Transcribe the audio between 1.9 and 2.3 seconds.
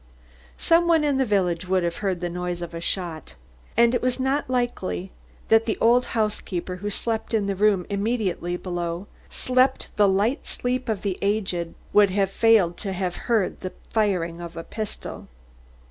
heard the